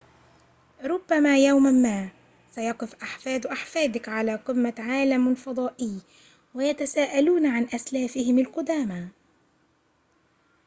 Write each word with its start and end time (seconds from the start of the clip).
ربما 0.83 1.37
يوماً 1.37 1.71
ما 1.71 2.09
سيقف 2.51 2.95
أحفاد 3.03 3.45
أحفادك 3.45 4.09
على 4.09 4.35
قمة 4.35 4.73
عالم 4.79 5.35
فضائي 5.35 6.01
ويتساءلون 6.53 7.45
عن 7.45 7.67
أسلافهم 7.75 8.39
القدامى 8.39 9.07